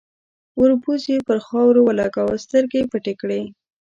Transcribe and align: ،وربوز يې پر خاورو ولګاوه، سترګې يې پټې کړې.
،وربوز 0.61 1.01
يې 1.11 1.17
پر 1.27 1.37
خاورو 1.45 1.81
ولګاوه، 1.83 2.35
سترګې 2.45 2.77
يې 2.81 2.89
پټې 2.91 3.13
کړې. 3.21 3.41